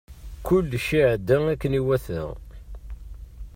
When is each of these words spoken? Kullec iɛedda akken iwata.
Kullec 0.45 0.87
iɛedda 0.99 1.37
akken 1.51 1.77
iwata. 1.79 2.23